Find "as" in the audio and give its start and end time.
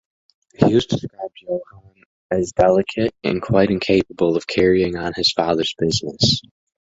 2.31-2.53